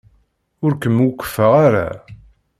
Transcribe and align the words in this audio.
Ur 0.65 0.73
kem-wufqeɣ 0.81 1.53
ara. 1.65 1.87